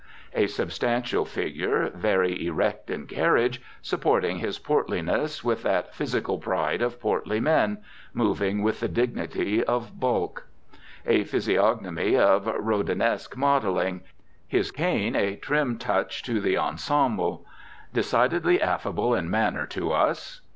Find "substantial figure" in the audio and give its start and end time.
0.47-1.91